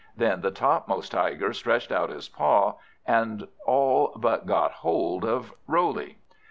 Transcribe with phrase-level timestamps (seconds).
[0.17, 2.73] Then the topmost Tiger stretched out his paw,
[3.05, 6.17] and all but got hold of Roley.